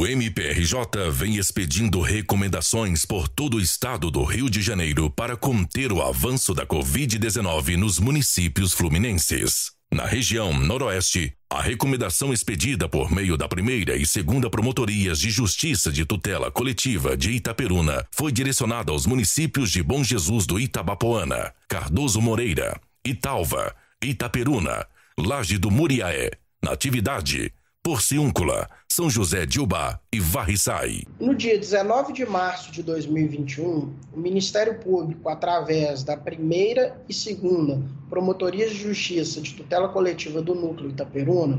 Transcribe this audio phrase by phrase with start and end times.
[0.00, 5.92] O MPRJ vem expedindo recomendações por todo o estado do Rio de Janeiro para conter
[5.92, 9.72] o avanço da Covid-19 nos municípios fluminenses.
[9.92, 15.92] Na região Noroeste, a recomendação expedida por meio da primeira e segunda promotorias de justiça
[15.92, 22.22] de tutela coletiva de Itaperuna foi direcionada aos municípios de Bom Jesus do Itabapoana, Cardoso
[22.22, 24.86] Moreira, Italva, Itaperuna,
[25.18, 26.30] Laje do Muriaé,
[26.62, 27.52] Natividade,
[27.82, 31.04] Porciúncula, São José de Ubá e Varriçai.
[31.18, 37.80] No dia 19 de março de 2021, o Ministério Público, através da primeira e segunda
[38.10, 41.58] Promotorias de Justiça de Tutela Coletiva do Núcleo Itaperuna,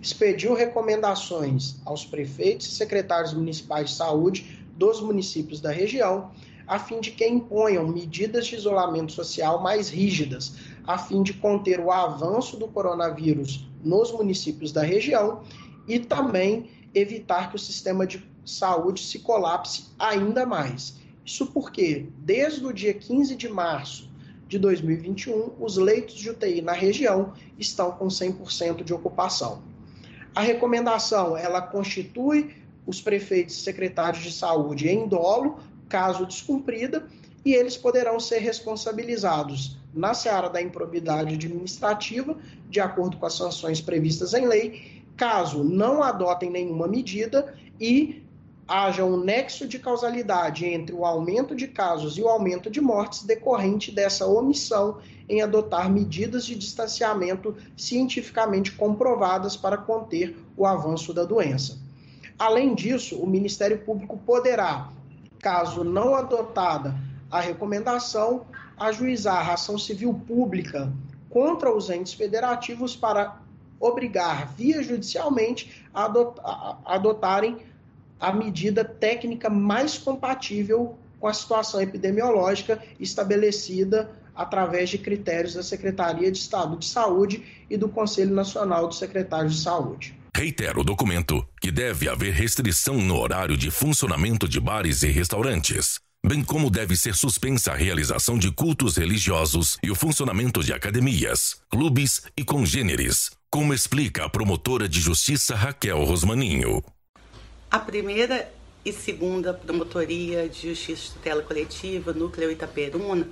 [0.00, 6.30] expediu recomendações aos prefeitos e secretários municipais de saúde dos municípios da região,
[6.66, 10.54] a fim de que imponham medidas de isolamento social mais rígidas,
[10.86, 15.42] a fim de conter o avanço do coronavírus nos municípios da região
[15.86, 20.96] e também evitar que o sistema de saúde se colapse ainda mais.
[21.24, 24.10] Isso porque, desde o dia 15 de março
[24.48, 29.62] de 2021, os leitos de UTI na região estão com 100% de ocupação.
[30.34, 35.58] A recomendação, ela constitui os prefeitos e secretários de saúde em dolo,
[35.88, 37.06] caso descumprida,
[37.44, 42.36] e eles poderão ser responsabilizados na seara da improbidade administrativa,
[42.68, 48.22] de acordo com as sanções previstas em lei, caso não adotem nenhuma medida e
[48.68, 53.22] haja um nexo de causalidade entre o aumento de casos e o aumento de mortes
[53.22, 61.24] decorrente dessa omissão em adotar medidas de distanciamento cientificamente comprovadas para conter o avanço da
[61.24, 61.78] doença.
[62.38, 64.90] Além disso, o Ministério Público poderá,
[65.40, 66.94] caso não adotada
[67.30, 68.46] a recomendação,
[68.78, 70.92] ajuizar a ação civil pública
[71.28, 73.40] contra os entes federativos para
[73.80, 77.58] obrigar, via judicialmente, a, adotarem
[78.18, 86.30] a medida técnica mais compatível com a situação epidemiológica estabelecida através de critérios da Secretaria
[86.30, 90.18] de Estado de Saúde e do Conselho Nacional dos Secretários de Saúde.
[90.36, 95.98] Reitero o documento que deve haver restrição no horário de funcionamento de bares e restaurantes
[96.28, 101.56] bem como deve ser suspensa a realização de cultos religiosos e o funcionamento de academias,
[101.70, 106.84] clubes e congêneres, como explica a promotora de justiça Raquel Rosmaninho.
[107.70, 108.52] A primeira
[108.84, 113.26] e segunda promotoria de justiça tutela coletiva, Núcleo Itaperuna,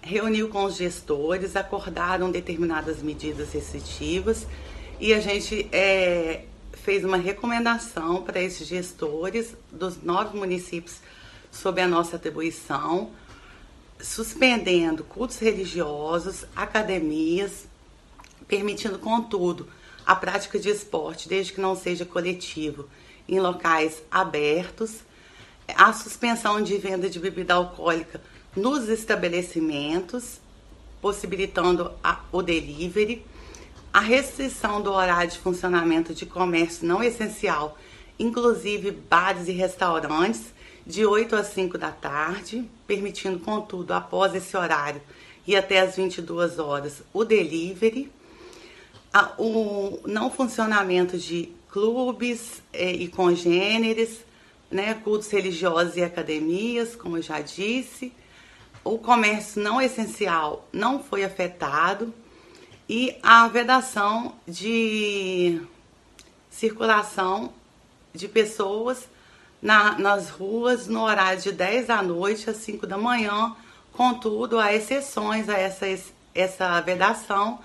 [0.00, 4.46] reuniu com os gestores, acordaram determinadas medidas restritivas
[5.00, 10.98] e a gente é, fez uma recomendação para esses gestores dos nove municípios
[11.50, 13.10] sob a nossa atribuição,
[14.00, 17.66] suspendendo cultos religiosos, academias,
[18.46, 19.68] permitindo, contudo,
[20.06, 22.88] a prática de esporte, desde que não seja coletivo,
[23.28, 25.00] em locais abertos,
[25.76, 28.20] a suspensão de venda de bebida alcoólica
[28.56, 30.40] nos estabelecimentos,
[31.00, 33.24] possibilitando a, o delivery,
[33.92, 37.78] a restrição do horário de funcionamento de comércio não essencial,
[38.18, 40.52] inclusive bares e restaurantes,
[40.90, 45.00] de 8 às 5 da tarde, permitindo, contudo, após esse horário
[45.46, 48.10] e até às 22 horas, o delivery,
[49.38, 54.24] o não funcionamento de clubes eh, e congêneres,
[54.70, 58.12] né, cultos religiosos e academias, como eu já disse.
[58.82, 62.12] O comércio não essencial não foi afetado
[62.88, 65.60] e a vedação de
[66.50, 67.52] circulação
[68.12, 69.08] de pessoas
[69.60, 73.54] na, nas ruas no horário de 10 da noite às 5 da manhã.
[73.92, 75.86] Contudo, há exceções a essa,
[76.34, 77.60] essa vedação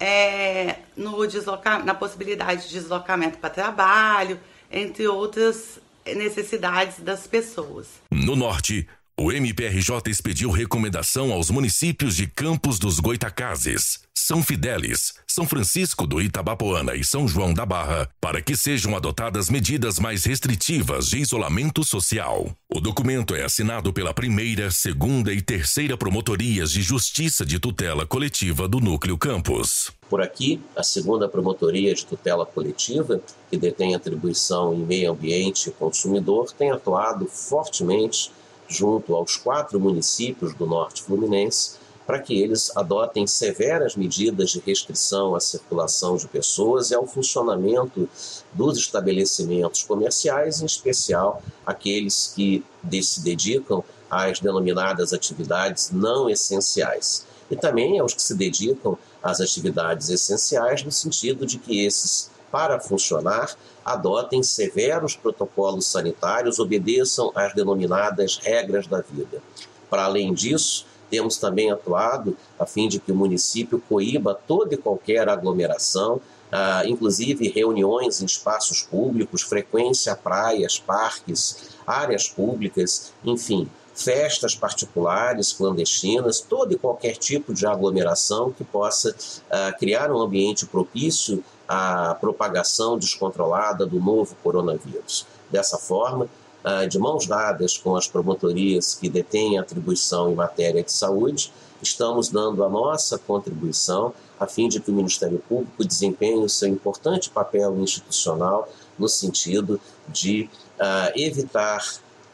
[0.00, 7.88] é, no desloca, na possibilidade de deslocamento para trabalho, entre outras necessidades das pessoas.
[8.10, 15.48] No norte, o MPRJ expediu recomendação aos municípios de Campos dos Goitacazes, São Fidélis, São
[15.48, 21.08] Francisco do Itabapoana e São João da Barra para que sejam adotadas medidas mais restritivas
[21.08, 22.54] de isolamento social.
[22.68, 28.68] O documento é assinado pela primeira, segunda e terceira promotorias de justiça de tutela coletiva
[28.68, 29.90] do Núcleo Campos.
[30.10, 33.18] Por aqui, a segunda promotoria de tutela coletiva,
[33.50, 38.30] que detém atribuição em meio ambiente e consumidor, tem atuado fortemente
[38.68, 41.76] junto aos quatro municípios do norte fluminense
[42.06, 48.08] para que eles adotem severas medidas de restrição à circulação de pessoas e ao funcionamento
[48.52, 52.64] dos estabelecimentos comerciais, em especial aqueles que
[53.02, 57.26] se dedicam às denominadas atividades não essenciais.
[57.50, 62.80] E também aos que se dedicam às atividades essenciais, no sentido de que esses para
[62.80, 63.54] funcionar,
[63.84, 69.42] adotem severos protocolos sanitários, obedeçam às denominadas regras da vida.
[69.90, 74.78] Para além disso, temos também atuado a fim de que o município coíba toda e
[74.78, 76.18] qualquer aglomeração,
[76.50, 85.52] ah, inclusive reuniões em espaços públicos, frequência a praias, parques, áreas públicas, enfim, festas particulares,
[85.52, 89.14] clandestinas, todo e qualquer tipo de aglomeração que possa
[89.50, 95.26] ah, criar um ambiente propício à propagação descontrolada do novo coronavírus.
[95.50, 96.28] Dessa forma,
[96.64, 102.28] ah, de mãos dadas com as promotorias que detêm atribuição em matéria de saúde, estamos
[102.28, 107.30] dando a nossa contribuição a fim de que o Ministério Público desempenhe o seu importante
[107.30, 111.82] papel institucional no sentido de uh, evitar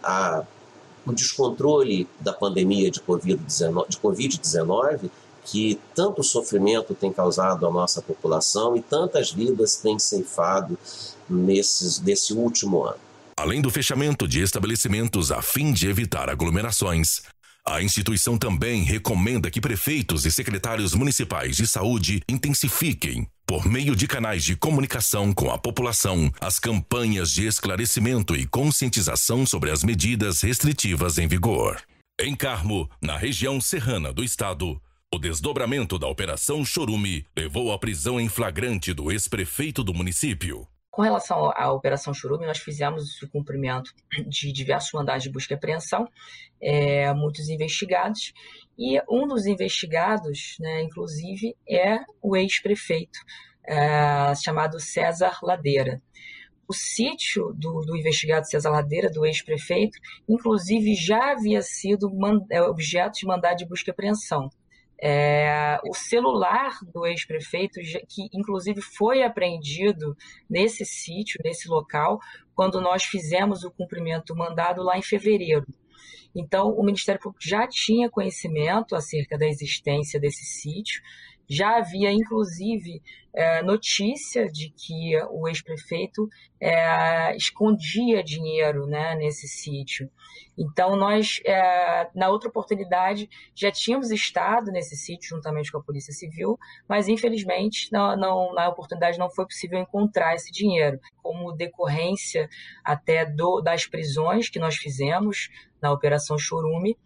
[0.03, 0.45] a,
[1.07, 4.41] o descontrole da pandemia de Covid-19, de COVID
[5.45, 10.79] que tanto sofrimento tem causado à nossa população e tantas vidas tem ceifado
[11.29, 12.99] nesses, nesse último ano.
[13.37, 17.23] Além do fechamento de estabelecimentos a fim de evitar aglomerações,
[17.67, 24.09] a instituição também recomenda que prefeitos e secretários municipais de saúde intensifiquem, por meio de
[24.09, 30.41] canais de comunicação com a população, as campanhas de esclarecimento e conscientização sobre as medidas
[30.41, 31.81] restritivas em vigor.
[32.21, 34.81] Em Carmo, na região serrana do estado,
[35.15, 41.01] o desdobramento da Operação Chorume levou à prisão em flagrante do ex-prefeito do município, com
[41.01, 43.91] relação à Operação Churume, nós fizemos o cumprimento
[44.29, 46.07] de diversos mandados de busca e apreensão,
[46.61, 48.35] é, muitos investigados,
[48.79, 53.19] e um dos investigados, né, inclusive, é o ex-prefeito,
[53.67, 56.03] é, chamado César Ladeira.
[56.69, 59.99] O sítio do, do investigado César Ladeira, do ex-prefeito,
[60.29, 62.11] inclusive já havia sido
[62.51, 64.51] é, objeto de mandado de busca e apreensão.
[65.05, 70.17] É, o celular do ex-prefeito, que inclusive foi apreendido
[70.49, 72.21] nesse sítio, nesse local,
[72.55, 75.67] quando nós fizemos o cumprimento do mandado lá em fevereiro.
[76.35, 81.03] Então, o Ministério Público já tinha conhecimento acerca da existência desse sítio,
[81.53, 83.03] já havia, inclusive,
[83.35, 86.29] é, notícia de que o ex-prefeito
[86.61, 90.11] é, escondia dinheiro né, nesse sítio.
[90.57, 96.13] Então, nós, é, na outra oportunidade, já tínhamos estado nesse sítio juntamente com a Polícia
[96.13, 96.59] Civil,
[96.89, 100.99] mas, infelizmente, não, não, na oportunidade não foi possível encontrar esse dinheiro.
[101.23, 102.49] Como decorrência
[102.83, 105.51] até do, das prisões que nós fizemos
[105.81, 106.97] na Operação Chorume,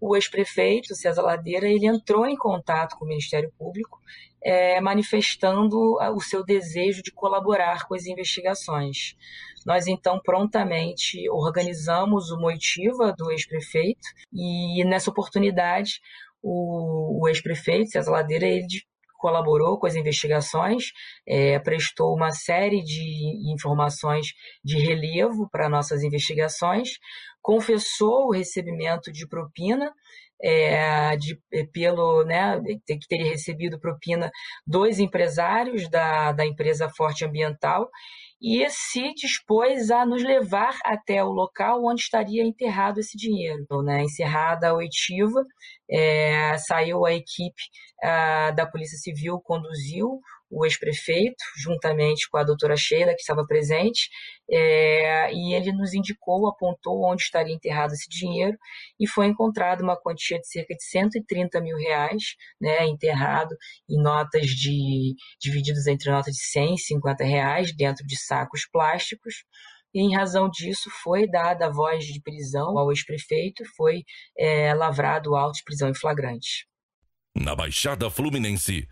[0.00, 4.00] o ex-prefeito, César Ladeira, ele entrou em contato com o Ministério Público,
[4.42, 9.16] é, manifestando o seu desejo de colaborar com as investigações.
[9.66, 16.00] Nós, então, prontamente organizamos o moitiva do ex-prefeito e, nessa oportunidade,
[16.42, 18.66] o, o ex-prefeito, César Ladeira, ele
[19.18, 20.92] colaborou com as investigações,
[21.26, 24.28] é, prestou uma série de informações
[24.64, 26.90] de relevo para nossas investigações,
[27.48, 29.90] confessou o recebimento de propina
[30.38, 34.30] é, de, é, pelo né, que teria recebido propina
[34.66, 37.88] dois empresários da, da empresa Forte Ambiental
[38.38, 43.62] e se dispôs a nos levar até o local onde estaria enterrado esse dinheiro.
[43.62, 45.42] Então, né, encerrada a oitiva,
[45.90, 47.62] é, saiu a equipe
[48.02, 54.08] a, da Polícia Civil, conduziu o ex-prefeito, juntamente com a doutora Sheila, que estava presente,
[54.50, 58.56] é, e ele nos indicou, apontou onde estaria enterrado esse dinheiro,
[58.98, 63.54] e foi encontrada uma quantia de cerca de 130 mil reais, né, enterrado
[63.88, 69.44] em notas de, divididos entre notas de 100 e 50 reais, dentro de sacos plásticos,
[69.94, 74.02] e em razão disso foi dada a voz de prisão ao ex-prefeito, foi
[74.38, 76.66] é, lavrado o auto de prisão em flagrante.
[77.34, 78.86] Na Baixada Fluminense,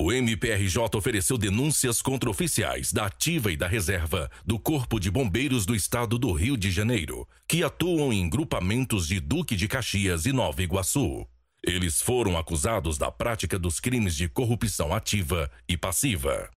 [0.00, 5.66] o MPRJ ofereceu denúncias contra oficiais da Ativa e da Reserva do Corpo de Bombeiros
[5.66, 10.32] do Estado do Rio de Janeiro, que atuam em grupamentos de Duque de Caxias e
[10.32, 11.26] Nova Iguaçu.
[11.64, 16.48] Eles foram acusados da prática dos crimes de corrupção ativa e passiva.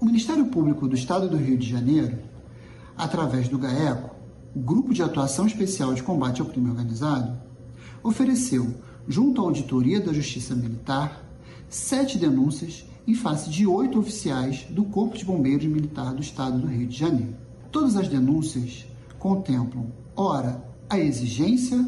[0.00, 2.18] O Ministério Público do Estado do Rio de Janeiro,
[2.96, 4.16] através do GAECO,
[4.56, 7.40] Grupo de Atuação Especial de Combate ao Crime Organizado,
[8.02, 8.74] ofereceu,
[9.06, 11.29] junto à Auditoria da Justiça Militar,
[11.70, 16.66] sete denúncias em face de oito oficiais do Corpo de Bombeiros Militar do Estado do
[16.66, 17.36] Rio de Janeiro.
[17.70, 18.84] Todas as denúncias
[19.20, 19.86] contemplam,
[20.16, 21.86] ora, a exigência,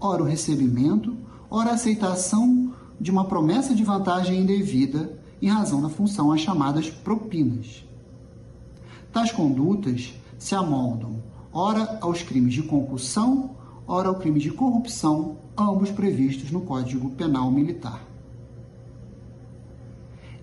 [0.00, 1.14] ora, o recebimento,
[1.50, 6.88] ora, a aceitação de uma promessa de vantagem indevida em razão da função às chamadas
[6.88, 7.84] propinas.
[9.12, 13.50] Tais condutas se amoldam, ora, aos crimes de concussão,
[13.86, 18.07] ora, ao crime de corrupção, ambos previstos no Código Penal Militar.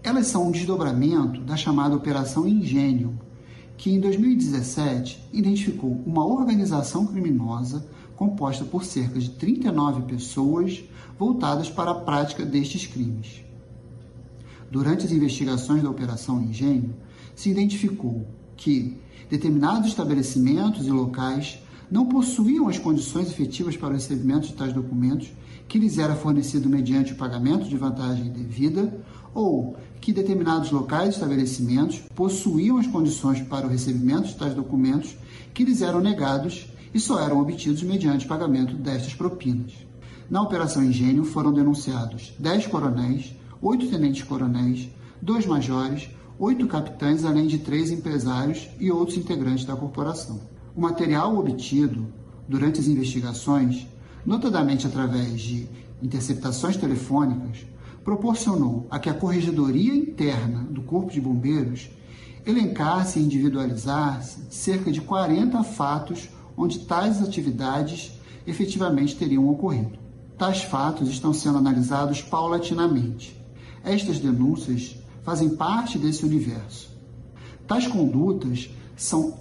[0.06, 3.20] Elas são um desdobramento da chamada Operação Ingênio,
[3.76, 7.84] que em 2017 identificou uma organização criminosa
[8.16, 10.84] composta por cerca de 39 pessoas
[11.18, 13.44] voltadas para a prática destes crimes.
[14.70, 16.94] Durante as investigações da Operação Engenho,
[17.36, 18.96] se identificou que
[19.28, 21.58] determinados estabelecimentos e locais
[21.90, 25.34] não possuíam as condições efetivas para o recebimento de tais documentos
[25.68, 28.94] que lhes era fornecido mediante o pagamento de vantagem devida
[29.34, 35.18] ou que determinados locais e estabelecimentos possuíam as condições para o recebimento de tais documentos
[35.54, 39.74] que lhes eram negados e só eram obtidos mediante pagamento destas propinas.
[40.30, 44.90] Na Operação Engenho foram denunciados 10 coronéis, 8 tenentes-coronéis,
[45.22, 50.40] 2 majores, 8 capitães, além de 3 empresários e outros integrantes da corporação.
[50.76, 52.08] O material obtido
[52.48, 53.88] durante as investigações,
[54.26, 55.68] notadamente através de
[56.02, 57.66] interceptações telefônicas,
[58.04, 61.90] proporcionou a que a corregedoria interna do Corpo de Bombeiros
[62.46, 68.12] elencasse e individualizasse cerca de 40 fatos onde tais atividades
[68.46, 69.98] efetivamente teriam ocorrido.
[70.38, 73.36] Tais fatos estão sendo analisados paulatinamente.
[73.84, 76.96] Estas denúncias fazem parte desse universo.
[77.68, 79.40] Tais condutas são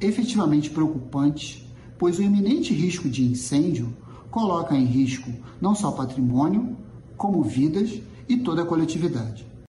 [0.00, 1.62] efetivamente preocupantes,
[1.98, 3.94] pois o iminente risco de incêndio
[4.30, 5.30] coloca em risco
[5.60, 6.76] não só patrimônio,
[7.16, 9.45] como vidas e toda a coletividade.